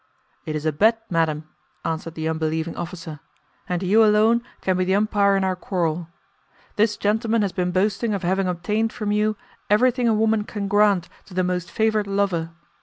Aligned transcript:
"'It 0.47 0.55
is 0.55 0.65
a 0.65 0.71
bet, 0.71 1.03
madam,' 1.11 1.47
answered 1.85 2.15
the 2.15 2.27
unbelieving 2.27 2.75
officer, 2.75 3.19
'and 3.69 3.83
you 3.83 4.03
alone 4.03 4.41
can 4.59 4.75
be 4.75 4.83
the 4.83 4.95
umpire 4.95 5.37
in 5.37 5.43
our 5.43 5.55
quarrel. 5.55 6.07
This 6.75 6.97
gentleman 6.97 7.43
has 7.43 7.51
been 7.51 7.69
boasting 7.71 8.11
of 8.15 8.23
having 8.23 8.47
obtained 8.47 8.91
from 8.91 9.11
you 9.11 9.37
everything 9.69 10.07
a 10.07 10.15
woman 10.15 10.43
can 10.43 10.67
grant 10.67 11.07
to 11.25 11.35
the 11.35 11.43
most 11.43 11.69
favoured 11.69 12.07
lover. 12.07 12.49